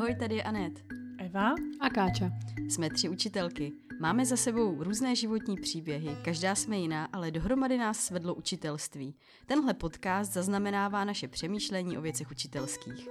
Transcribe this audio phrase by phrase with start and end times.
[0.00, 0.84] Ahoj, tady je Anet.
[1.18, 2.30] Eva a Káča.
[2.68, 3.72] Jsme tři učitelky.
[4.00, 9.14] Máme za sebou různé životní příběhy, každá jsme jiná, ale dohromady nás svedlo učitelství.
[9.46, 13.08] Tenhle podcast zaznamenává naše přemýšlení o věcech učitelských.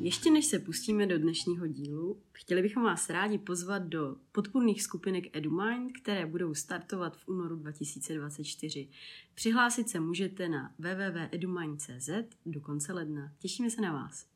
[0.00, 2.20] Ještě než se pustíme do dnešního dílu,
[2.52, 8.88] chtěli bychom vás rádi pozvat do podpůrných skupinek EduMind, které budou startovat v únoru 2024.
[9.34, 12.10] Přihlásit se můžete na www.edumind.cz
[12.46, 13.32] do konce ledna.
[13.38, 14.26] Těšíme se na vás.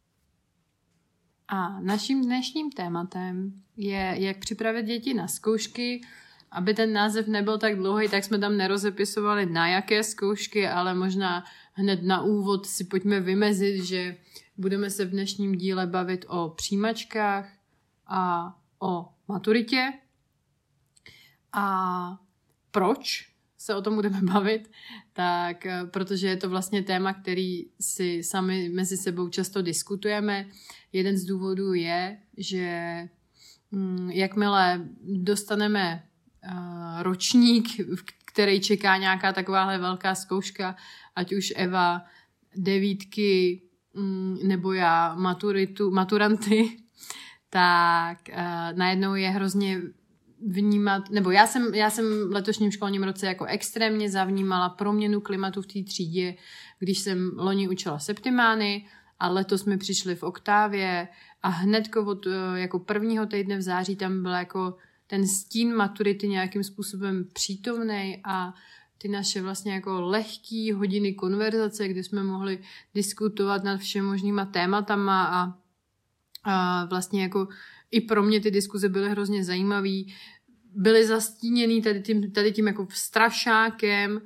[1.49, 6.01] A naším dnešním tématem je, jak připravit děti na zkoušky.
[6.51, 11.45] Aby ten název nebyl tak dlouhý, tak jsme tam nerozepisovali na jaké zkoušky, ale možná
[11.73, 14.17] hned na úvod si pojďme vymezit, že
[14.59, 17.56] Budeme se v dnešním díle bavit o přijímačkách
[18.07, 18.53] a
[18.83, 19.93] o maturitě.
[21.53, 22.19] A
[22.71, 23.29] proč
[23.59, 24.71] se o tom budeme bavit?
[25.13, 30.47] Tak eh, protože je to vlastně téma, který si sami mezi sebou často diskutujeme.
[30.93, 33.09] Jeden z důvodů je, že
[33.71, 36.03] mm, jakmile dostaneme
[36.45, 37.69] uh, ročník,
[38.25, 40.77] který čeká nějaká takováhle velká zkouška,
[41.17, 42.05] ať už Eva
[42.57, 46.77] devítky, Mm, nebo já maturitu, maturanty,
[47.51, 49.83] tak uh, najednou je hrozně
[50.47, 55.63] vnímat, nebo já jsem, já jsem v letošním školním roce jako extrémně zavnímala proměnu klimatu
[55.63, 56.35] v té třídě,
[56.79, 58.87] když jsem loni učila septimány
[59.19, 61.09] a letos jsme přišli v oktávě
[61.43, 66.29] a hnedko od eh, jako prvního týdne v září tam byl jako ten stín maturity
[66.29, 68.55] nějakým způsobem přítomný a
[68.99, 72.59] ty naše vlastně jako lehký hodiny konverzace, kde jsme mohli
[72.95, 75.55] diskutovat nad všemožnýma tématama a,
[76.47, 77.49] a vlastně jako
[77.91, 80.03] i pro mě ty diskuze byly hrozně zajímavé.
[80.75, 84.21] Byly zastíněný tady tím, tady tím jako strašákem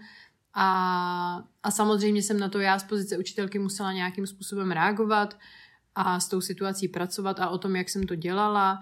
[0.54, 5.38] a, a samozřejmě jsem na to já z pozice učitelky musela nějakým způsobem reagovat
[5.94, 8.80] a s tou situací pracovat a o tom, jak jsem to dělala,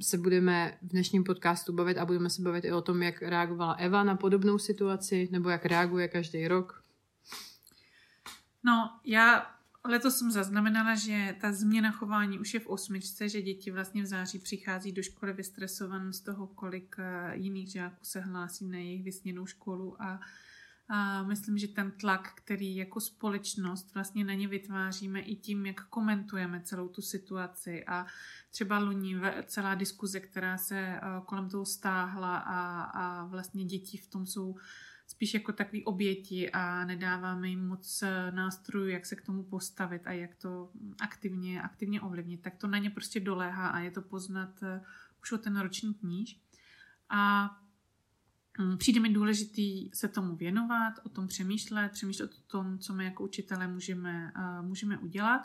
[0.00, 3.72] se budeme v dnešním podcastu bavit a budeme se bavit i o tom, jak reagovala
[3.72, 6.84] Eva na podobnou situaci, nebo jak reaguje každý rok.
[8.64, 9.54] No, já
[9.88, 14.06] letos jsem zaznamenala, že ta změna chování už je v osmičce, že děti vlastně v
[14.06, 19.04] září přichází do školy vystresované z toho, kolik eh, jiných žáků se hlásí na jejich
[19.04, 20.02] vysněnou školu.
[20.02, 20.20] A
[20.88, 25.84] a myslím, že ten tlak, který jako společnost vlastně na ně vytváříme i tím, jak
[25.88, 27.84] komentujeme celou tu situaci.
[27.84, 28.06] A
[28.50, 29.16] třeba loni
[29.46, 34.56] celá diskuze, která se eh, kolem toho stáhla a, a vlastně děti v tom jsou
[35.06, 40.02] spíš jako takový oběti a nedáváme jim moc eh, nástrojů, jak se k tomu postavit
[40.04, 40.70] a jak to
[41.00, 44.80] aktivně, aktivně ovlivnit, tak to na ně prostě doléhá a je to poznat eh,
[45.22, 46.40] už o ten roční kníž.
[47.10, 47.50] A
[48.58, 53.04] Mm, přijde mi důležitý se tomu věnovat, o tom přemýšlet, přemýšlet o tom, co my
[53.04, 55.42] jako učitelé můžeme, uh, můžeme udělat.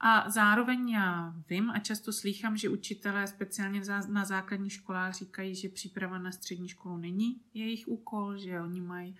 [0.00, 5.68] A zároveň já vím a často slýchám, že učitelé speciálně na základních školách říkají, že
[5.68, 9.16] příprava na střední školu není jejich úkol, že oni mají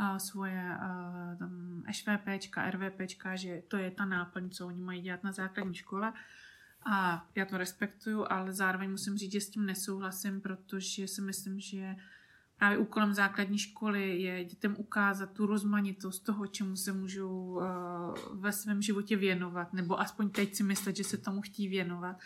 [0.00, 1.82] uh, svoje uh, tam
[2.70, 6.12] RVPčka, že to je ta náplň, co oni mají dělat na základní škole.
[6.84, 11.60] A já to respektuju, ale zároveň musím říct, že s tím nesouhlasím, protože si myslím,
[11.60, 11.96] že
[12.60, 17.62] právě úkolem základní školy je dětem ukázat tu rozmanitost toho, čemu se můžou uh,
[18.32, 22.16] ve svém životě věnovat, nebo aspoň teď si myslet, že se tomu chtí věnovat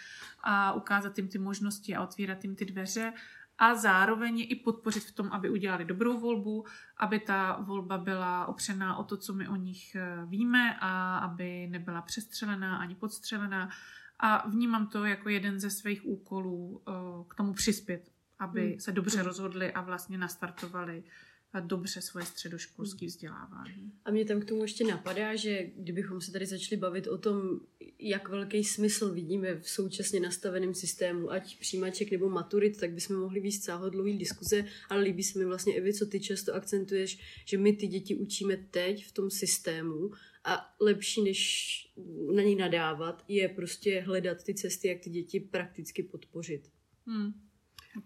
[0.43, 3.13] a ukázat jim ty možnosti a otvírat jim ty dveře
[3.59, 6.65] a zároveň i podpořit v tom, aby udělali dobrou volbu,
[6.97, 11.67] aby ta volba byla opřená o to, co my o nich eh, víme a aby
[11.71, 13.69] nebyla přestřelená ani podstřelená.
[14.19, 16.95] A vnímám to jako jeden ze svých úkolů uh,
[17.29, 18.14] k tomu přispět
[18.45, 18.81] aby hmm.
[18.81, 21.05] se dobře rozhodli a vlastně nastartovali
[21.61, 23.93] dobře svoje středoškolské vzdělávání.
[24.05, 27.61] A mě tam k tomu ještě napadá, že kdybychom se tady začali bavit o tom,
[27.99, 33.41] jak velký smysl vidíme v současně nastaveném systému, ať přijímaček nebo maturit, tak bychom mohli
[33.41, 37.73] víc dlouhý diskuze, ale líbí se mi vlastně, Evi, co ty často akcentuješ, že my
[37.73, 40.11] ty děti učíme teď v tom systému
[40.45, 41.75] a lepší, než
[42.35, 46.71] na něj nadávat, je prostě hledat ty cesty, jak ty děti prakticky podpořit.
[47.07, 47.33] Hmm.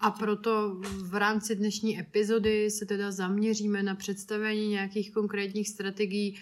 [0.00, 6.38] A proto v rámci dnešní epizody se teda zaměříme na představení nějakých konkrétních strategií.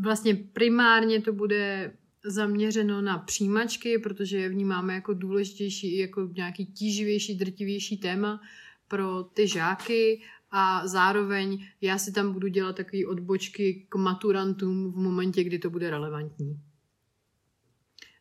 [0.00, 7.34] Vlastně primárně to bude zaměřeno na přijímačky, protože je vnímáme jako důležitější, jako nějaký tíživější,
[7.34, 8.40] drtivější téma
[8.88, 14.96] pro ty žáky a zároveň já si tam budu dělat takové odbočky k maturantům v
[14.96, 16.60] momentě, kdy to bude relevantní.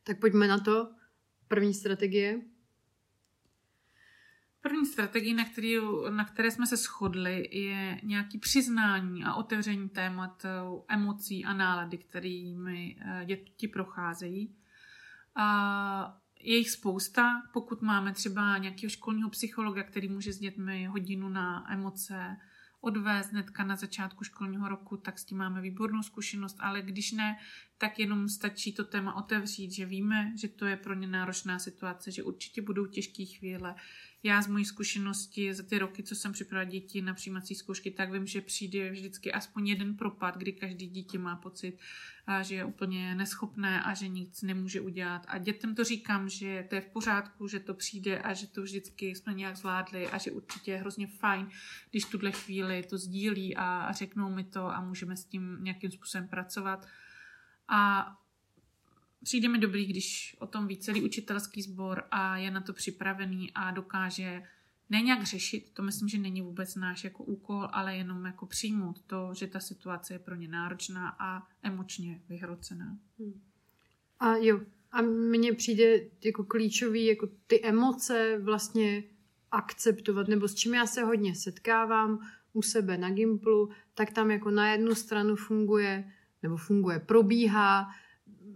[0.03, 0.87] Tak pojďme na to.
[1.47, 2.41] První strategie.
[4.67, 5.75] První strategie, na, který,
[6.09, 10.49] na které jsme se shodli, je nějaký přiznání a otevření témat eh,
[10.87, 14.55] emocí a nálady, kterými eh, děti procházejí.
[15.35, 17.41] A je jich spousta.
[17.53, 22.37] Pokud máme třeba nějakého školního psychologa, který může s dětmi hodinu na emoce
[22.81, 27.37] odvést hnedka na začátku školního roku, tak s tím máme výbornou zkušenost, ale když ne,
[27.77, 32.11] tak jenom stačí to téma otevřít, že víme, že to je pro ně náročná situace,
[32.11, 33.75] že určitě budou těžké chvíle,
[34.23, 38.11] já z mojí zkušenosti za ty roky, co jsem připravila děti na přijímací zkoušky, tak
[38.11, 41.77] vím, že přijde vždycky aspoň jeden propad, kdy každý dítě má pocit,
[42.41, 45.25] že je úplně neschopné a že nic nemůže udělat.
[45.27, 48.61] A dětem to říkám, že to je v pořádku, že to přijde a že to
[48.61, 51.49] vždycky jsme nějak zvládli a že určitě je hrozně fajn,
[51.91, 56.27] když tuhle chvíli to sdílí a řeknou mi to a můžeme s tím nějakým způsobem
[56.27, 56.87] pracovat.
[57.67, 58.07] A
[59.27, 63.51] přijde mi dobrý, když o tom ví celý učitelský sbor a je na to připravený
[63.55, 64.43] a dokáže
[64.89, 69.01] ne nějak řešit, to myslím, že není vůbec náš jako úkol, ale jenom jako přijmout
[69.01, 72.97] to, že ta situace je pro ně náročná a emočně vyhrocená.
[73.19, 73.41] Hmm.
[74.19, 79.03] A jo, a mně přijde jako klíčový jako ty emoce vlastně
[79.51, 82.19] akceptovat, nebo s čím já se hodně setkávám
[82.53, 86.11] u sebe na Gimplu, tak tam jako na jednu stranu funguje,
[86.43, 87.87] nebo funguje, probíhá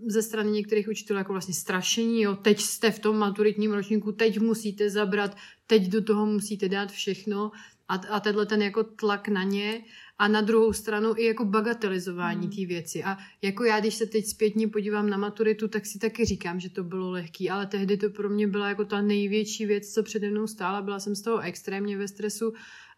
[0.08, 4.40] ze strany některých učitelů jako vlastně strašení, jo, teď jste v tom maturitním ročníku, teď
[4.40, 5.38] musíte zabrat,
[5.68, 7.52] teď do toho musíte dát všechno
[7.88, 9.84] a, a tenhle ten jako tlak na ně
[10.18, 12.56] a na druhou stranu i jako bagatelizování hmm.
[12.56, 13.04] té věci.
[13.04, 16.70] A jako já, když se teď zpětně podívám na maturitu, tak si taky říkám, že
[16.70, 20.30] to bylo lehký, ale tehdy to pro mě byla jako ta největší věc, co přede
[20.30, 20.82] mnou stála.
[20.82, 22.54] Byla jsem z toho extrémně ve stresu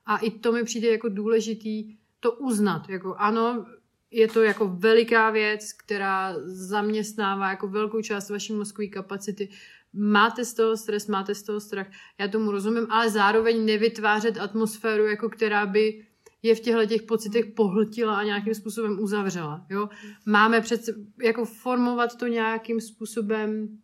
[0.06, 2.90] a i to mi přijde jako důležitý to uznat.
[2.90, 3.66] Jako ano,
[4.14, 9.50] je to jako veliká věc, která zaměstnává jako velkou část vaší mozkové kapacity.
[9.94, 11.88] Máte z toho stres, máte z toho strach,
[12.20, 16.06] já tomu rozumím, ale zároveň nevytvářet atmosféru, jako která by
[16.44, 19.66] je v těchto těch pocitech pohltila a nějakým způsobem uzavřela.
[19.70, 19.90] Jo?
[20.26, 23.78] Máme přece jako formovat to nějakým způsobem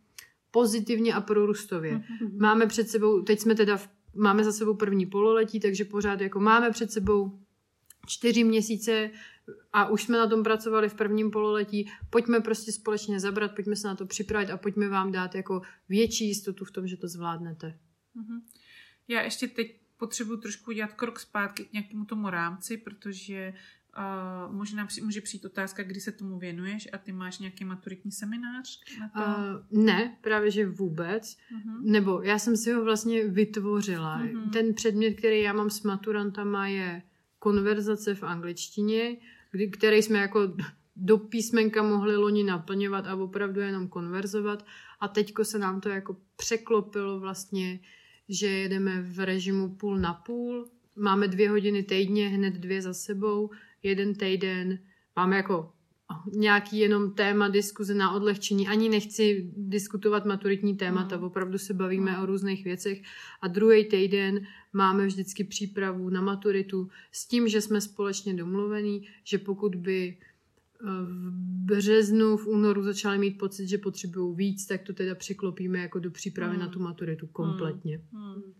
[0.51, 1.97] pozitivně a prorůstově.
[1.97, 2.39] Mm-hmm.
[2.39, 6.39] Máme před sebou, teď jsme teda, v, máme za sebou první pololetí, takže pořád jako
[6.39, 7.39] máme před sebou
[8.07, 9.09] čtyři měsíce
[9.73, 13.87] a už jsme na tom pracovali v prvním pololetí, pojďme prostě společně zabrat, pojďme se
[13.87, 17.79] na to připravit a pojďme vám dát jako větší jistotu v tom, že to zvládnete.
[18.15, 18.41] Mm-hmm.
[19.07, 23.53] Já ještě teď potřebuji trošku udělat krok zpátky k nějakému tomu rámci, protože
[23.97, 28.11] uh, možná při, může přijít otázka, kdy se tomu věnuješ a ty máš nějaký maturitní
[28.11, 29.19] seminář na to?
[29.19, 31.23] Uh, ne, právě že vůbec.
[31.23, 31.81] Uh-huh.
[31.81, 34.21] Nebo já jsem si ho vlastně vytvořila.
[34.21, 34.49] Uh-huh.
[34.51, 37.01] Ten předmět, který já mám s maturantama je
[37.39, 39.17] konverzace v angličtině,
[39.51, 40.53] kdy, který jsme jako
[40.95, 44.65] do písmenka mohli loni naplňovat a opravdu jenom konverzovat.
[44.99, 47.79] A teďko se nám to jako překlopilo vlastně,
[48.29, 50.69] že jedeme v režimu půl na půl.
[50.95, 53.49] Máme dvě hodiny týdně, hned dvě za sebou,
[53.83, 54.79] jeden týden.
[55.15, 55.73] Máme jako
[56.31, 58.67] nějaký jenom téma diskuze na odlehčení.
[58.67, 61.23] Ani nechci diskutovat maturitní témata, mm.
[61.23, 62.23] opravdu se bavíme mm.
[62.23, 63.01] o různých věcech.
[63.41, 69.37] A druhý týden máme vždycky přípravu na maturitu s tím, že jsme společně domluvení, že
[69.37, 71.31] pokud by eh, v
[71.65, 76.11] březnu, v únoru začali mít pocit, že potřebují víc, tak to teda překlopíme jako do
[76.11, 76.59] přípravy mm.
[76.59, 78.01] na tu maturitu kompletně.
[78.11, 78.19] Mm.
[78.19, 78.53] Mm.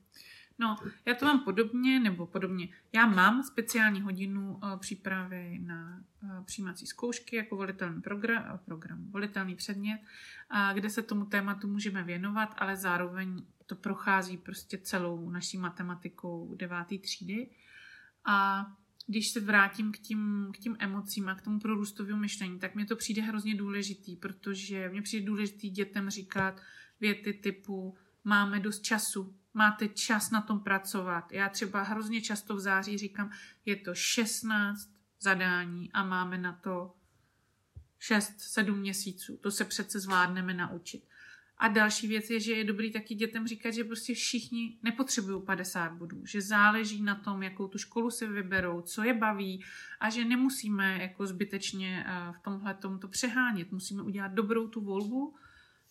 [0.60, 2.70] No, já to mám podobně, nebo podobně.
[2.94, 9.12] Já mám speciální hodinu uh, přípravy na uh, přijímací zkoušky jako volitelný program, uh, program
[9.12, 10.00] volitelný předmět,
[10.74, 16.98] kde se tomu tématu můžeme věnovat, ale zároveň to prochází prostě celou naší matematikou deváté
[16.98, 17.50] třídy.
[18.26, 18.66] A
[19.08, 22.86] když se vrátím k tím, k tím emocím a k tomu prorůstovému myšlení, tak mě
[22.86, 26.62] to přijde hrozně důležitý, protože mě přijde důležitý dětem říkat
[27.00, 31.32] věty typu máme dost času, máte čas na tom pracovat.
[31.32, 33.32] Já třeba hrozně často v září říkám,
[33.66, 34.90] je to 16
[35.20, 36.96] zadání a máme na to
[38.02, 39.38] 6-7 měsíců.
[39.38, 41.04] To se přece zvládneme naučit.
[41.58, 45.92] A další věc je, že je dobrý taky dětem říkat, že prostě všichni nepotřebují 50
[45.92, 49.64] bodů, že záleží na tom, jakou tu školu si vyberou, co je baví
[50.00, 53.72] a že nemusíme jako zbytečně eh, v tomhle to přehánět.
[53.72, 55.36] Musíme udělat dobrou tu volbu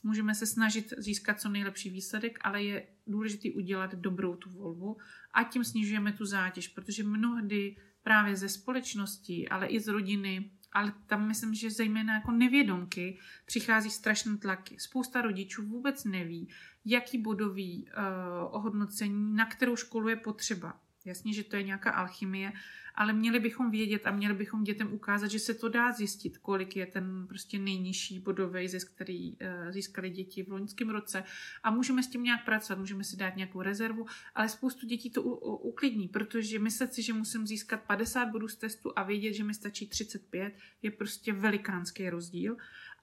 [0.02, 4.98] Můžeme se snažit získat co nejlepší výsledek, ale je důležité udělat dobrou tu volbu
[5.32, 10.92] a tím snižujeme tu zátěž, protože mnohdy právě ze společnosti, ale i z rodiny, ale
[11.06, 14.76] tam myslím, že zejména jako nevědomky přichází strašné tlaky.
[14.78, 16.48] Spousta rodičů vůbec neví,
[16.84, 20.80] jaký bodový uh, ohodnocení, na kterou školu je potřeba.
[21.04, 22.52] Jasně, že to je nějaká alchymie,
[22.98, 26.76] ale měli bychom vědět a měli bychom dětem ukázat, že se to dá zjistit, kolik
[26.76, 29.38] je ten prostě nejnižší bodový zisk, který uh,
[29.70, 31.24] získali děti v loňském roce.
[31.62, 35.22] A můžeme s tím nějak pracovat, můžeme si dát nějakou rezervu, ale spoustu dětí to
[35.22, 39.54] uklidní, protože myslet si, že musím získat 50 bodů z testu a vědět, že mi
[39.54, 42.56] stačí 35, je prostě velikánský rozdíl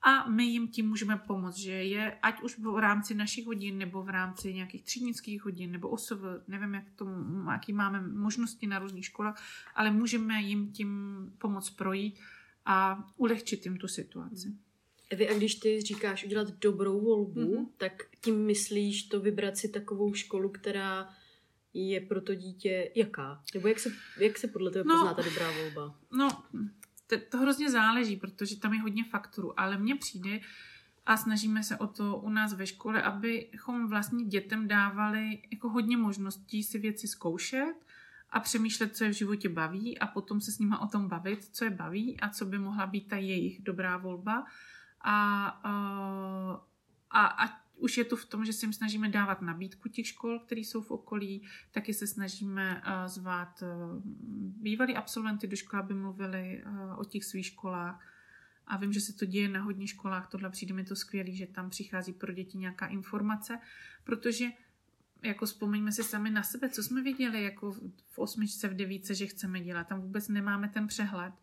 [0.08, 4.04] a my jim tím můžeme pomoct, že je ať už v rámci našich hodin, nebo
[4.04, 7.08] v rámci nějakých třídnických hodin, nebo osov, nevím, jak to,
[7.52, 9.44] jaký máme možnosti na různých školách,
[9.76, 10.90] ale můžeme jim tím
[11.38, 12.20] pomoct projít
[12.66, 14.54] a ulehčit jim tu situaci.
[15.10, 17.68] Evi, a když ty říkáš udělat dobrou volbu, mm-hmm.
[17.78, 21.10] tak tím myslíš to vybrat si takovou školu, která
[21.74, 23.44] je pro to dítě jaká?
[23.54, 26.00] Nebo jak se, jak se podle tebe no, pozná ta dobrá volba?
[26.12, 26.44] No,
[27.30, 30.40] to, hrozně záleží, protože tam je hodně faktorů, ale mně přijde
[31.06, 35.98] a snažíme se o to u nás ve škole, abychom vlastně dětem dávali jako hodně
[35.98, 37.74] možností si věci zkoušet
[38.30, 41.46] a přemýšlet, co je v životě baví a potom se s nima o tom bavit,
[41.52, 44.46] co je baví a co by mohla být ta jejich dobrá volba.
[45.02, 45.48] A,
[47.12, 50.40] a, a už je to v tom, že se jim snažíme dávat nabídku těch škol,
[50.40, 54.02] které jsou v okolí, taky se snažíme uh, zvát uh,
[54.62, 58.12] bývalí absolventy do školy, aby mluvili uh, o těch svých školách.
[58.68, 61.48] A vím, že se to děje na hodně školách, tohle přijde mi to skvělé, že
[61.48, 63.60] tam přichází pro děti nějaká informace,
[64.04, 64.46] protože
[65.24, 67.72] jako vzpomeňme si sami na sebe, co jsme viděli jako
[68.08, 69.88] v osmičce, v devíce, že chceme dělat.
[69.88, 71.34] Tam vůbec nemáme ten přehled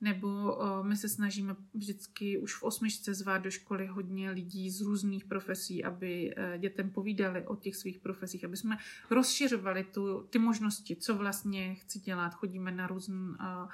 [0.00, 4.80] nebo uh, my se snažíme vždycky už v osmičce zvát do školy hodně lidí z
[4.80, 8.76] různých profesí, aby uh, dětem povídali o těch svých profesích, aby jsme
[9.10, 12.34] rozšiřovali tu, ty možnosti, co vlastně chci dělat.
[12.34, 13.70] Chodíme na různé uh,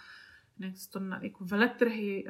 [0.90, 2.24] to jako veletrhy,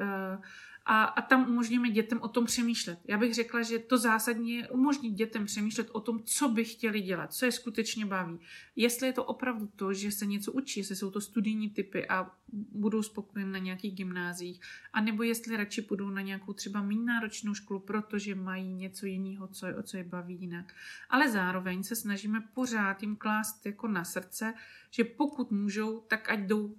[0.89, 2.99] a, a tam umožňujeme dětem o tom přemýšlet.
[3.07, 7.01] Já bych řekla, že to zásadně je umožnit dětem přemýšlet o tom, co by chtěli
[7.01, 8.39] dělat, co je skutečně baví.
[8.75, 12.31] Jestli je to opravdu to, že se něco učí, jestli jsou to studijní typy a
[12.71, 14.61] budou spokojeni na nějakých gymnázích,
[14.93, 19.67] anebo jestli radši půjdou na nějakou třeba méně náročnou školu, protože mají něco jiného, co
[19.67, 20.73] je, o co je baví jinak.
[21.09, 24.53] Ale zároveň se snažíme pořád jim klást jako na srdce,
[24.91, 26.75] že pokud můžou, tak ať jdou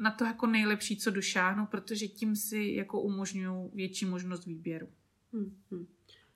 [0.00, 4.88] na to jako nejlepší, co došáhnou, protože tím si jako umožňují větší možnost výběru.
[5.32, 5.86] Hmm, hmm.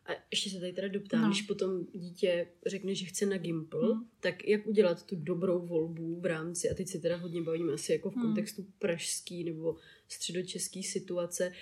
[0.06, 1.28] A ještě se tady teda doptám, no.
[1.28, 4.08] když potom dítě řekne, že chce na Gimpl, hmm.
[4.20, 7.92] tak jak udělat tu dobrou volbu v rámci, a teď se teda hodně bavíme asi
[7.92, 8.22] jako v hmm.
[8.22, 9.76] kontextu pražský nebo
[10.08, 11.52] středočeský situace,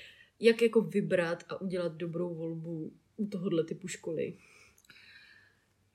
[0.40, 4.38] jak jako vybrat a udělat dobrou volbu u tohohle typu školy?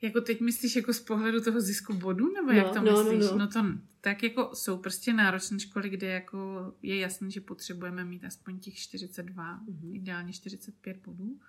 [0.02, 3.32] Jako teď myslíš jako z pohledu toho zisku bodu, nebo no, jak to no, myslíš?
[3.32, 3.38] No, no.
[3.38, 3.64] no to
[4.02, 8.76] tak jako jsou prostě náročné školy, kde jako je jasné, že potřebujeme mít aspoň těch
[8.76, 9.96] 42, mm-hmm.
[9.96, 11.40] ideálně 45 bodů.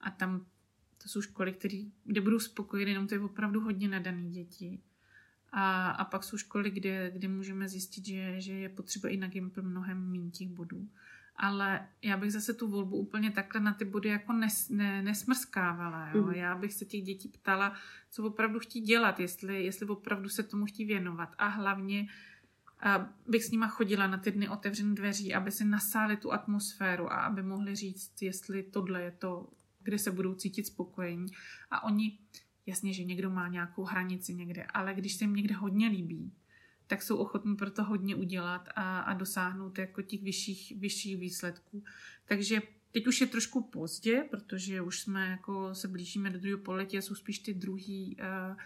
[0.00, 0.46] A tam
[1.02, 4.80] to jsou školy, které, kde budou spokojeny, jenom to je opravdu hodně nadaný děti.
[5.52, 9.28] A, a pak jsou školy, kde, kde můžeme zjistit, že, že je potřeba i na
[9.28, 10.88] Gimpl mnohem méně těch bodů
[11.36, 16.10] ale já bych zase tu volbu úplně takhle na ty body jako nes, ne, nesmrskávala.
[16.14, 16.22] Jo?
[16.22, 16.32] Mm.
[16.32, 17.74] Já bych se těch dětí ptala,
[18.10, 21.34] co opravdu chtí dělat, jestli, jestli opravdu se tomu chtí věnovat.
[21.38, 22.06] A hlavně
[22.82, 27.12] a bych s nima chodila na ty dny otevřených dveří, aby si nasáli tu atmosféru
[27.12, 29.48] a aby mohli říct, jestli tohle je to,
[29.82, 31.26] kde se budou cítit spokojení.
[31.70, 32.18] A oni,
[32.66, 36.32] jasně, že někdo má nějakou hranici někde, ale když se jim někde hodně líbí,
[36.92, 41.84] tak jsou ochotní pro to hodně udělat a, a dosáhnout jako těch vyšších, vyšších výsledků.
[42.24, 46.98] Takže teď už je trošku pozdě, protože už jsme jako se blížíme do druhého poletí
[46.98, 48.56] a jsou spíš ty druhý, uh,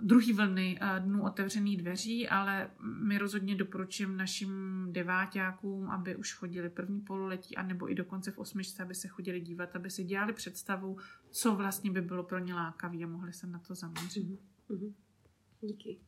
[0.00, 4.52] druhý vlny uh, dnů otevřených dveří, ale my rozhodně doporučujeme našim
[4.92, 9.76] deváťákům, aby už chodili první pololetí, anebo i dokonce v osmičce, aby se chodili dívat,
[9.76, 10.98] aby si dělali představu,
[11.30, 14.40] co vlastně by bylo pro ně lákavé a mohli se na to zaměřit.
[14.70, 14.92] Mm-hmm.
[15.60, 15.98] Díky.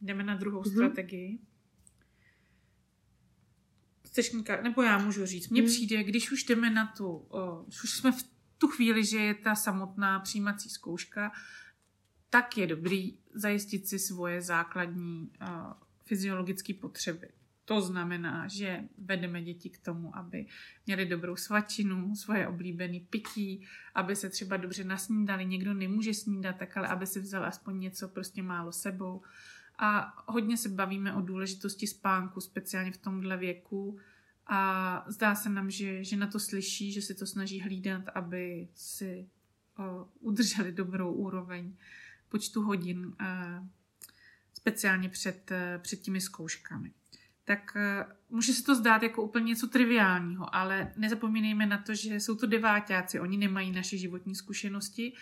[0.00, 0.72] Jdeme na druhou mm-hmm.
[0.72, 1.38] strategii.
[4.06, 5.48] Chceš nebo já můžu říct.
[5.48, 5.68] Mně mm.
[5.68, 8.22] přijde, když už jdeme na tu, o, už jsme v
[8.58, 11.32] tu chvíli, že je ta samotná přijímací zkouška,
[12.30, 15.72] tak je dobrý zajistit si svoje základní uh,
[16.04, 17.28] fyziologické potřeby.
[17.64, 20.46] To znamená, že vedeme děti k tomu, aby
[20.86, 25.46] měli dobrou svačinu, svoje oblíbené pití, aby se třeba dobře nasnídali.
[25.46, 29.22] Někdo nemůže snídat, tak ale aby si vzal aspoň něco prostě málo sebou.
[29.78, 33.98] A hodně se bavíme o důležitosti spánku, speciálně v tomhle věku.
[34.46, 38.68] A zdá se nám, že, že na to slyší, že si to snaží hlídat, aby
[38.74, 39.28] si
[39.78, 41.76] o, udrželi dobrou úroveň
[42.28, 43.64] počtu hodin, a,
[44.54, 46.92] speciálně před, před těmi zkouškami.
[47.44, 47.76] Tak
[48.30, 52.46] může se to zdát jako úplně něco triviálního, ale nezapomínejme na to, že jsou to
[52.46, 55.12] devátáci, oni nemají naše životní zkušenosti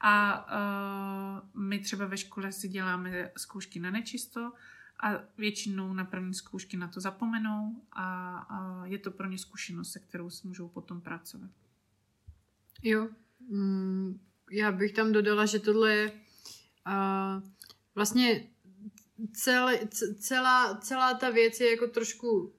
[0.00, 4.52] A uh, my třeba ve škole si děláme zkoušky na nečisto
[5.02, 9.92] a většinou na první zkoušky na to zapomenou a, a je to pro ně zkušenost,
[9.92, 11.50] se kterou si můžou potom pracovat.
[12.82, 13.08] Jo,
[13.48, 16.12] mm, já bych tam dodala, že tohle je
[16.86, 17.42] uh,
[17.94, 18.46] vlastně
[19.32, 19.78] celý,
[20.18, 22.52] celá, celá ta věc je jako trošku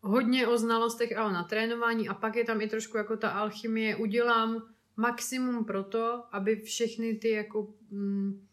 [0.00, 3.96] hodně o znalostech a o natrénování a pak je tam i trošku jako ta alchymie.
[3.96, 4.62] Udělám
[4.98, 8.46] maximum pro to, aby všechny ty jako mm,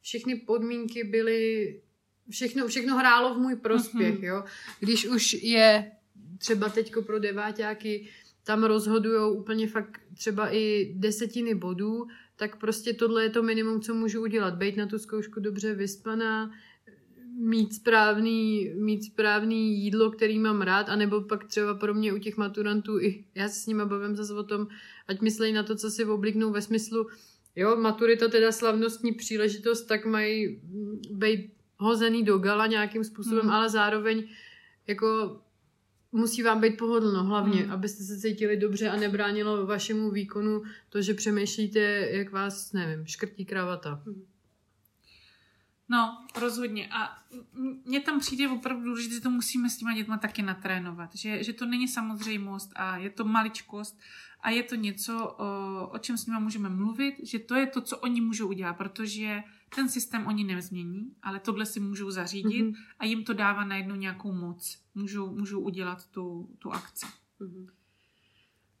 [0.00, 1.80] všechny podmínky byly
[2.30, 4.24] všechno, všechno hrálo v můj prospěch, mm-hmm.
[4.24, 4.44] jo.
[4.80, 5.92] Když už je
[6.38, 8.08] třeba teďko pro deváťáky
[8.44, 12.06] tam rozhodujou úplně fakt třeba i desetiny bodů,
[12.36, 14.54] tak prostě tohle je to minimum, co můžu udělat.
[14.54, 16.50] Být na tu zkoušku dobře vyspaná,
[17.42, 22.36] mít správný, mít správný jídlo, který mám rád, anebo pak třeba pro mě u těch
[22.36, 24.66] maturantů, i já se s nimi bavím zase o tom,
[25.08, 27.06] ať myslej na to, co si obliknou ve smyslu,
[27.56, 30.60] jo, maturita teda slavnostní příležitost, tak mají
[31.10, 33.50] být hozený do gala nějakým způsobem, hmm.
[33.50, 34.28] ale zároveň
[34.86, 35.40] jako
[36.12, 37.72] musí vám být pohodlno hlavně, hmm.
[37.72, 41.80] abyste se cítili dobře a nebránilo vašemu výkonu to, že přemýšlíte,
[42.10, 44.02] jak vás, nevím, škrtí kravata.
[44.06, 44.31] Hmm.
[45.88, 46.88] No, rozhodně.
[46.88, 47.18] A
[47.84, 51.14] mně tam přijde opravdu důležité, že to musíme s těma dětma taky natrénovat.
[51.14, 53.98] Že, že to není samozřejmost a je to maličkost
[54.40, 57.80] a je to něco, o, o čem s nimi můžeme mluvit, že to je to,
[57.80, 59.42] co oni můžou udělat, protože
[59.74, 62.74] ten systém oni nezmění, ale tohle si můžou zařídit mm-hmm.
[62.98, 64.78] a jim to dává najednou nějakou moc.
[64.94, 67.06] Můžou, můžou udělat tu, tu akci.
[67.40, 67.68] Mm-hmm.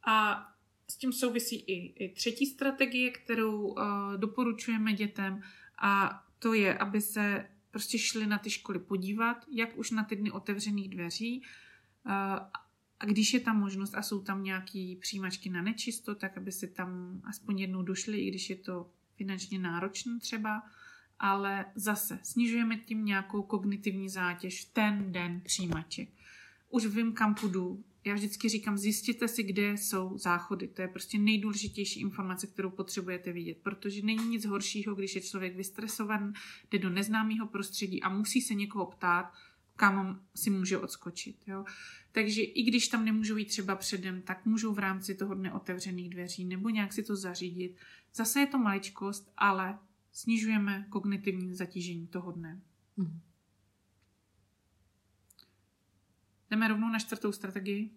[0.06, 0.46] A
[0.90, 3.76] s tím souvisí i, i třetí strategie, kterou uh,
[4.16, 5.42] doporučujeme dětem
[5.78, 10.16] a to je, aby se prostě šli na ty školy podívat, jak už na ty
[10.16, 11.42] dny otevřených dveří
[12.06, 12.12] uh,
[13.00, 16.68] a když je tam možnost a jsou tam nějaké přijímačky na nečisto, tak aby si
[16.68, 20.62] tam aspoň jednou došli, i když je to finančně náročné třeba,
[21.18, 26.08] ale zase snižujeme tím nějakou kognitivní zátěž ten den přijímaček.
[26.70, 27.84] Už vím, kam půjdu.
[28.04, 30.68] Já vždycky říkám, zjistěte si, kde jsou záchody.
[30.68, 35.56] To je prostě nejdůležitější informace, kterou potřebujete vidět, protože není nic horšího, když je člověk
[35.56, 36.32] vystresovan,
[36.70, 39.32] jde do neznámého prostředí a musí se někoho ptát,
[39.76, 41.36] kam si může odskočit.
[41.46, 41.64] Jo?
[42.12, 46.10] Takže i když tam nemůžou jít třeba předem, tak můžou v rámci toho dne otevřených
[46.10, 47.76] dveří nebo nějak si to zařídit.
[48.14, 49.78] Zase je to maličkost, ale
[50.12, 52.60] snižujeme kognitivní zatížení toho dne.
[52.96, 53.20] Mm.
[56.52, 57.90] Jdeme rovnou na čtvrtou strategii.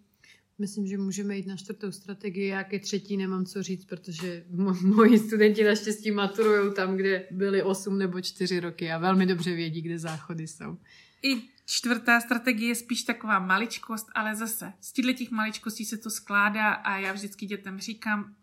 [0.57, 2.47] Myslím, že můžeme jít na čtvrtou strategii.
[2.47, 7.63] Já ke třetí nemám co říct, protože mo- moji studenti naštěstí maturují tam, kde byli
[7.63, 10.77] 8 nebo 4 roky a velmi dobře vědí, kde záchody jsou.
[11.23, 16.09] I čtvrtá strategie je spíš taková maličkost, ale zase z těchto těch maličkostí se to
[16.09, 18.35] skládá a já vždycky dětem říkám,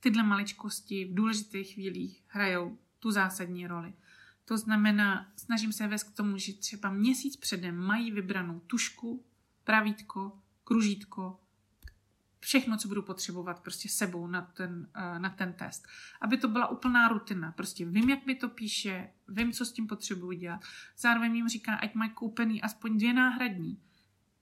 [0.00, 3.92] tyhle maličkosti v důležitých chvílích hrajou tu zásadní roli.
[4.44, 9.24] To znamená, snažím se vést k tomu, že třeba měsíc předem mají vybranou tušku,
[9.66, 10.32] pravítko,
[10.64, 11.40] kružítko,
[12.40, 15.86] všechno, co budu potřebovat prostě sebou na ten, uh, na ten test.
[16.20, 17.52] Aby to byla úplná rutina.
[17.52, 20.60] Prostě vím, jak mi to píše, vím, co s tím potřebuji dělat.
[20.98, 23.82] Zároveň jim říká, ať mají koupený aspoň dvě náhradní.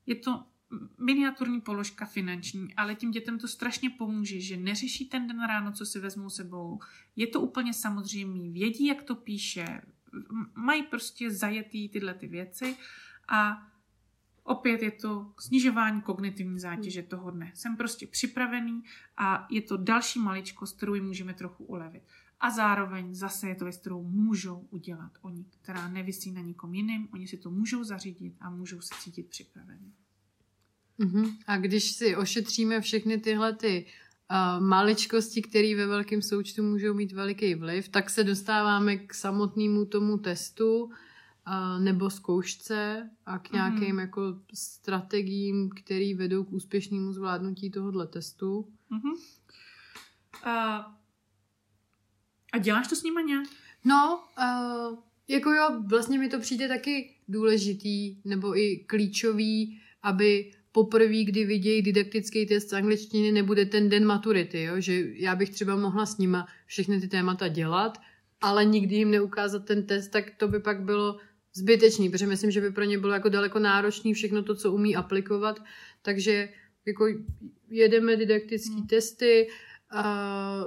[0.07, 0.45] Je to
[0.99, 5.87] miniaturní položka finanční, ale tím dětem to strašně pomůže, že neřeší ten den ráno, co
[5.87, 6.81] si vezmou sebou.
[7.17, 9.83] Je to úplně samozřejmé, vědí, jak to píše,
[10.55, 12.77] mají prostě zajetý tyhle ty věci
[13.29, 13.67] a
[14.45, 17.53] opět je to snižování kognitivní zátěže toho dne.
[17.55, 18.83] Jsem prostě připravený
[19.17, 22.03] a je to další maličkost, kterou jim můžeme trochu ulevit.
[22.41, 27.09] A zároveň zase je to věc, kterou můžou udělat oni, která nevisí na nikom jiným,
[27.13, 29.93] oni si to můžou zařídit a můžou se cítit připravení.
[31.01, 31.37] Uh-huh.
[31.47, 33.87] A když si ošetříme všechny tyhle ty
[34.31, 39.85] uh, maličkosti, které ve velkém součtu můžou mít veliký vliv, tak se dostáváme k samotnému
[39.85, 40.91] tomu testu
[41.47, 44.01] uh, nebo zkoušce a k nějakým uh-huh.
[44.01, 48.69] jako strategiím, které vedou k úspěšnému zvládnutí tohohle testu.
[48.91, 49.13] Uh-huh.
[50.47, 50.85] Uh,
[52.53, 53.47] a děláš to s nimi nějak?
[53.85, 61.25] No, uh, jako jo, vlastně mi to přijde taky důležitý nebo i klíčový, aby poprvé,
[61.25, 64.81] kdy vidějí didaktický test z angličtiny, nebude ten den maturity, jo?
[64.81, 67.99] že já bych třeba mohla s nima všechny ty témata dělat,
[68.41, 71.19] ale nikdy jim neukázat ten test, tak to by pak bylo
[71.55, 74.97] zbytečný, protože myslím, že by pro ně bylo jako daleko náročný všechno to, co umí
[74.97, 75.63] aplikovat,
[76.03, 76.49] takže
[76.87, 77.07] jako
[77.69, 78.87] jedeme didaktické hmm.
[78.87, 79.49] testy,
[79.95, 80.65] a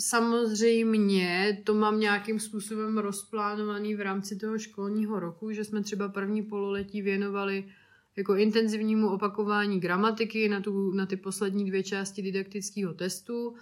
[0.00, 6.42] samozřejmě to mám nějakým způsobem rozplánovaný v rámci toho školního roku, že jsme třeba první
[6.42, 7.64] pololetí věnovali
[8.16, 13.54] jako intenzivnímu opakování gramatiky na, tu, na ty poslední dvě části didaktického testu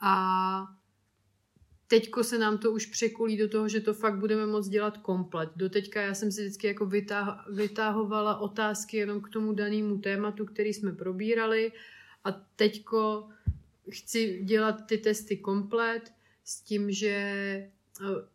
[0.00, 0.66] a
[1.88, 5.50] teďko se nám to už překulí do toho, že to fakt budeme moct dělat komplet.
[5.56, 10.74] Doteďka já jsem si vždycky jako vytáh, vytáhovala otázky jenom k tomu danému tématu, který
[10.74, 11.72] jsme probírali
[12.24, 13.28] a teďko
[13.90, 16.12] chci dělat ty testy komplet
[16.44, 17.70] s tím, že eh,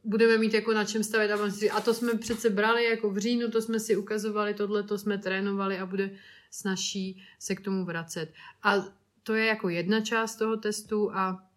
[0.04, 1.32] budeme mít jako na čem stavět
[1.72, 5.18] a to jsme přece brali jako v říjnu, to jsme si ukazovali, tohle to jsme
[5.18, 6.12] trénovali a bude
[6.52, 8.34] snaží se k tomu vracet.
[8.64, 8.86] A
[9.24, 11.49] to je jako jedna část toho testu a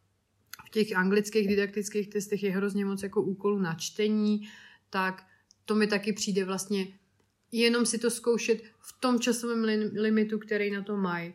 [0.66, 4.48] v těch anglických didaktických testech je hrozně moc jako úkolů na čtení,
[4.90, 5.26] tak
[5.64, 6.86] to mi taky přijde vlastně
[7.52, 11.34] jenom si to zkoušet v tom časovém limitu, který na to mají.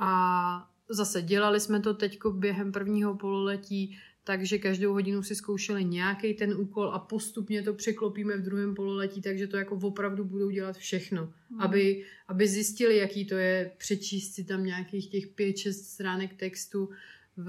[0.00, 6.34] A zase dělali jsme to teď během prvního pololetí, takže každou hodinu si zkoušeli nějaký
[6.34, 10.76] ten úkol a postupně to překlopíme v druhém pololetí, takže to jako opravdu budou dělat
[10.76, 11.60] všechno, mm.
[11.60, 16.90] aby, aby zjistili, jaký to je přečíst si tam nějakých těch 5-6 stránek textu
[17.36, 17.48] v,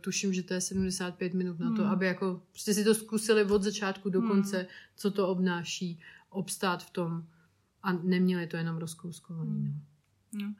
[0.00, 1.90] tuším, že to je 75 minut na to, mm.
[1.90, 4.28] aby jako prostě si to zkusili od začátku do hmm.
[4.28, 4.66] konce, mm.
[4.96, 7.26] co to obnáší, obstát v tom
[7.82, 9.50] a neměli to jenom rozkouskovaný.
[9.50, 9.80] Mm.
[10.32, 10.46] No.
[10.46, 10.54] No.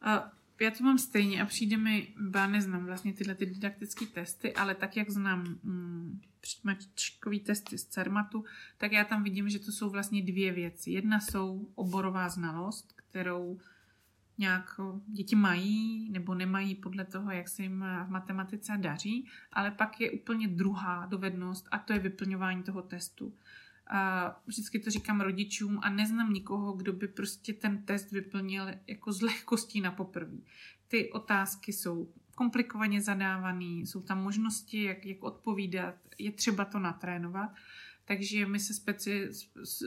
[0.00, 4.54] A já to mám stejně a přijde mi, já neznám vlastně tyhle ty didaktické testy,
[4.54, 8.44] ale tak, jak znám mm, přijímačkový testy z CERMATu,
[8.78, 10.90] tak já tam vidím, že to jsou vlastně dvě věci.
[10.90, 13.58] Jedna jsou oborová znalost, kterou
[14.38, 20.00] nějak děti mají nebo nemají podle toho, jak se jim v matematice daří, ale pak
[20.00, 23.34] je úplně druhá dovednost a to je vyplňování toho testu.
[23.86, 29.12] A vždycky to říkám rodičům a neznám nikoho, kdo by prostě ten test vyplnil jako
[29.12, 30.36] z lehkostí na poprvé.
[30.88, 37.50] Ty otázky jsou komplikovaně zadávané, jsou tam možnosti, jak, jak odpovídat, je třeba to natrénovat.
[38.04, 39.30] Takže my se, speci,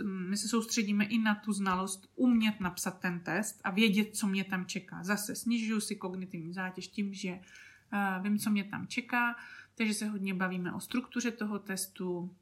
[0.03, 4.43] my se soustředíme i na tu znalost umět napsat ten test a vědět, co mě
[4.43, 5.03] tam čeká.
[5.03, 9.36] Zase snižuju si kognitivní zátěž tím, že uh, vím, co mě tam čeká,
[9.75, 12.36] takže se hodně bavíme o struktuře toho testu,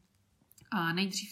[0.71, 1.29] a nejdřív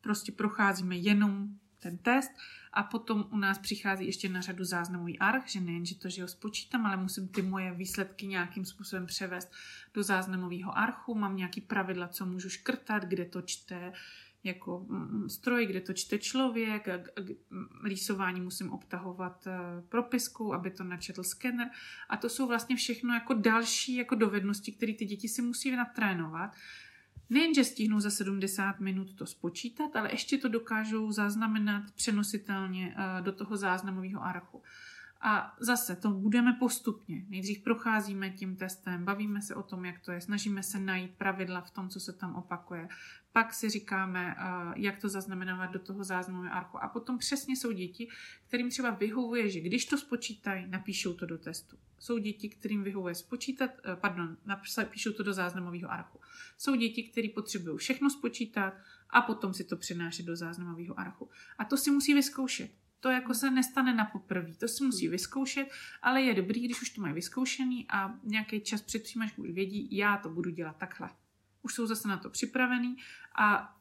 [0.00, 1.48] prostě procházíme jenom
[1.82, 2.30] ten test
[2.72, 6.22] a potom u nás přichází ještě na řadu záznamový arch, že nejen, že to, že
[6.22, 9.52] ho spočítám, ale musím ty moje výsledky nějakým způsobem převést
[9.94, 13.92] do záznamového archu, mám nějaký pravidla, co můžu škrtat, kde to čte
[14.44, 17.00] jako mm, stroj, kde to čte člověk, a
[17.84, 19.50] rýsování musím obtahovat e,
[19.88, 21.70] propiskou, aby to načetl skener.
[22.08, 26.50] A to jsou vlastně všechno jako další jako dovednosti, které ty děti si musí natrénovat,
[27.32, 33.32] Nejenže stihnou za 70 minut to spočítat, ale ještě to dokážou zaznamenat přenositelně eh, do
[33.32, 34.62] toho záznamového archu.
[35.20, 37.24] A zase to budeme postupně.
[37.28, 41.60] Nejdřív procházíme tím testem, bavíme se o tom, jak to je, snažíme se najít pravidla
[41.60, 42.88] v tom, co se tam opakuje.
[43.32, 44.42] Pak si říkáme, eh,
[44.76, 46.82] jak to zaznamenávat do toho záznamového archu.
[46.82, 48.08] A potom přesně jsou děti,
[48.48, 51.76] kterým třeba vyhovuje, že když to spočítají, napíšou to do testu.
[51.98, 54.36] Jsou děti, kterým vyhovuje spočítat, eh, pardon,
[54.76, 56.21] napíšou to do záznamového archu.
[56.58, 58.74] Jsou děti, které potřebují všechno spočítat
[59.10, 61.30] a potom si to přenášet do záznamového archu.
[61.58, 62.70] A to si musí vyzkoušet.
[63.00, 65.68] To jako se nestane na poprví, to si musí vyzkoušet,
[66.02, 69.96] ale je dobrý, když už to mají vyzkoušený a nějaký čas před přijímačkou už vědí,
[69.96, 71.10] já to budu dělat takhle.
[71.62, 72.96] Už jsou zase na to připravený
[73.38, 73.76] a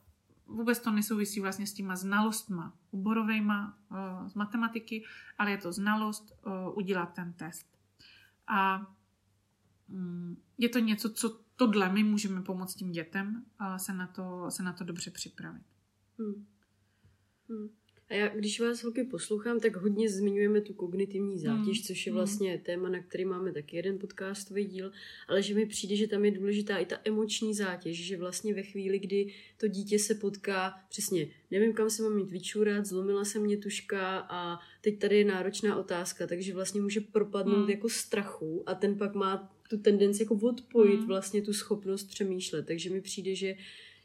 [0.48, 5.06] vůbec to nesouvisí vlastně s těma znalostma oborovejma uh, z matematiky,
[5.38, 7.68] ale je to znalost uh, udělat ten test.
[8.48, 8.88] A
[9.88, 14.46] um, je to něco, co tohle my můžeme pomoct tím dětem a se na to,
[14.50, 15.62] se na to dobře připravit.
[16.20, 16.46] Hmm.
[17.50, 17.70] Hmm.
[18.10, 21.84] A já, když vás holky poslouchám, tak hodně zmiňujeme tu kognitivní zátěž, hmm.
[21.88, 22.18] což je hmm.
[22.18, 24.92] vlastně téma, na který máme taky jeden podcastový díl,
[25.28, 28.64] ale že mi přijde, že tam je důležitá i ta emoční zátěž, že vlastně ve
[28.64, 33.40] chvíli, kdy to dítě se potká, přesně, nevím, kam se mám mít vyčůrat, zlomila se
[33.40, 37.70] mě tuška a teď tady je náročná otázka, takže vlastně může propadnout hmm.
[37.70, 41.08] jako strachu a ten pak má tu tendenci jako odpojit hmm.
[41.08, 42.66] vlastně tu schopnost přemýšlet.
[42.66, 43.56] Takže mi přijde, že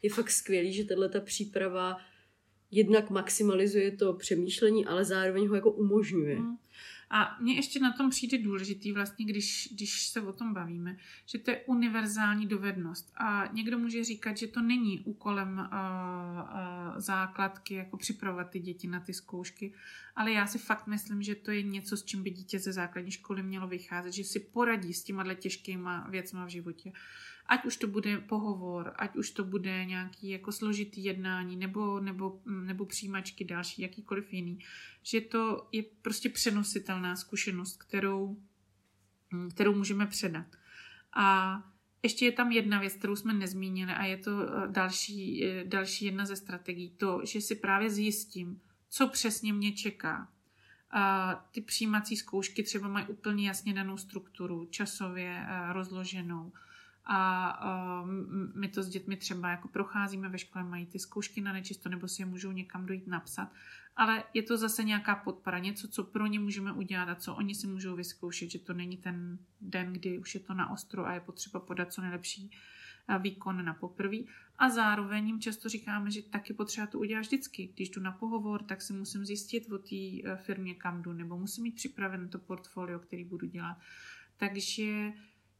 [0.02, 1.96] je fakt skvělý, že tahle ta příprava
[2.70, 6.36] jednak maximalizuje to přemýšlení, ale zároveň ho jako umožňuje.
[6.36, 6.56] Hmm.
[7.10, 11.38] A mně ještě na tom přijde důležitý, vlastně, když, když se o tom bavíme, že
[11.38, 13.12] to je univerzální dovednost.
[13.16, 18.88] A někdo může říkat, že to není úkolem uh, uh, základky, jako připravovat ty děti
[18.88, 19.74] na ty zkoušky,
[20.16, 23.10] ale já si fakt myslím, že to je něco, s čím by dítě ze základní
[23.10, 26.92] školy mělo vycházet, že si poradí s těma těžkýma věcma v životě.
[27.48, 32.40] Ať už to bude pohovor, ať už to bude nějaký jako složitý jednání nebo, nebo,
[32.46, 34.58] nebo přijímačky další, jakýkoliv jiný.
[35.02, 38.36] Že to je prostě přenositelná zkušenost, kterou,
[39.50, 40.46] kterou můžeme předat.
[41.12, 41.62] A
[42.02, 46.04] ještě je tam jedna věc, kterou jsme nezmínili a je to eh, další, eh, další
[46.04, 46.90] jedna ze strategií.
[46.90, 50.28] To, že si právě zjistím, co přesně mě čeká.
[50.90, 56.52] A ty přijímací zkoušky třeba mají úplně jasně danou strukturu, časově eh, rozloženou
[57.06, 58.08] a uh,
[58.54, 62.08] my to s dětmi třeba jako procházíme ve škole, mají ty zkoušky na nečisto nebo
[62.08, 63.52] si je můžou někam dojít napsat.
[63.96, 67.54] Ale je to zase nějaká podpora, něco, co pro ně můžeme udělat a co oni
[67.54, 71.14] si můžou vyzkoušet, že to není ten den, kdy už je to na ostro a
[71.14, 72.50] je potřeba podat co nejlepší
[73.18, 74.28] výkon na poprví.
[74.58, 77.72] A zároveň jim často říkáme, že taky potřeba to udělat vždycky.
[77.74, 81.38] Když jdu na pohovor, tak si musím zjistit o té e, firmě, kam jdu, nebo
[81.38, 83.76] musím mít připraven to portfolio, který budu dělat.
[84.36, 85.12] Takže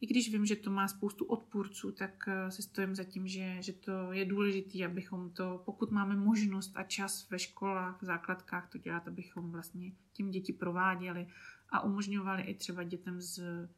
[0.06, 3.56] i když vím, že to má spoustu odpůrců, tak e, si stojím za tím, že,
[3.60, 8.68] že to je důležité, abychom to, pokud máme možnost a čas ve školách, v základkách
[8.68, 11.26] to dělat, abychom vlastně tím děti prováděli
[11.70, 13.68] a umožňovali i třeba dětem z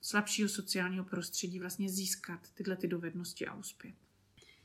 [0.00, 4.03] slabšího sociálního prostředí vlastně získat tyhle ty dovednosti a uspět.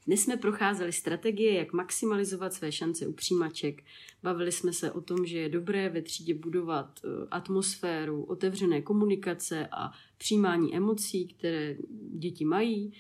[0.10, 3.84] Dnes jsme procházeli strategie, jak maximalizovat své šance u přijímaček.
[4.24, 9.68] Bavili jsme se o tom, že je dobré ve třídě budovat eh, atmosféru otevřené komunikace
[9.72, 11.78] a přijímání emocí, které
[12.12, 12.94] děti mají.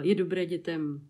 [0.00, 1.00] Je dobré dětem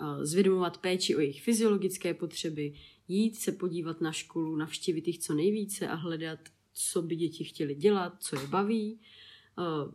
[0.00, 2.74] eh, zvědomovat péči o jejich fyziologické potřeby,
[3.08, 6.38] jít se podívat na školu, navštívit jich co nejvíce a hledat,
[6.72, 9.00] co by děti chtěli dělat, co je baví.
[9.58, 9.92] Eh,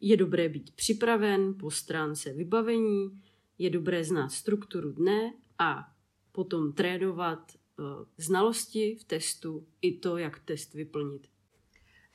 [0.00, 3.20] je dobré být připraven po stránce vybavení,
[3.58, 5.92] je dobré znát strukturu dne a
[6.32, 7.86] potom trénovat uh,
[8.18, 11.28] znalosti v testu i to, jak test vyplnit.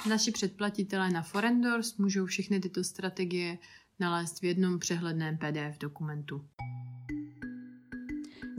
[0.10, 3.58] Naši předplatitelé na Forendors můžou všechny tyto strategie
[4.00, 6.46] nalézt v jednom přehledném PDF dokumentu.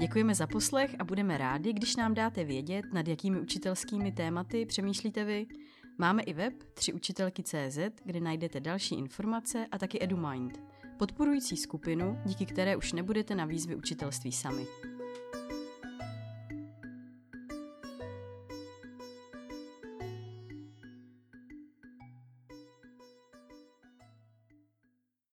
[0.00, 5.24] Děkujeme za poslech a budeme rádi, když nám dáte vědět, nad jakými učitelskými tématy přemýšlíte
[5.24, 5.46] vy.
[5.98, 10.60] Máme i web 3učitelky.cz, kde najdete další informace a taky EduMind,
[11.02, 14.66] podporující skupinu, díky které už nebudete na výzvy učitelství sami.